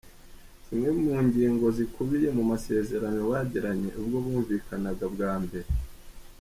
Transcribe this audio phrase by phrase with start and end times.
[0.65, 5.67] Zimwe mu ngingo zikubiye mu masezerano bagiranye ubwo bumvikanaga bwa mbere.